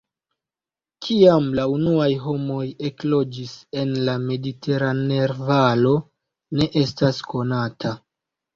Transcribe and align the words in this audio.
Kiam 1.07 1.49
la 1.59 1.65
unuaj 1.73 2.07
homoj 2.23 2.63
ekloĝis 2.89 3.53
en 3.83 3.93
la 4.09 4.17
Maderaner-Valo 4.25 5.95
ne 6.61 6.73
estas 6.85 7.25
konata. 7.33 7.97